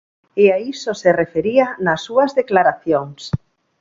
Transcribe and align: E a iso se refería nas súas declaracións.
E 0.43 0.45
a 0.55 0.57
iso 0.73 0.91
se 1.01 1.09
refería 1.21 1.65
nas 1.85 1.99
súas 2.05 2.31
declaracións. 2.39 3.21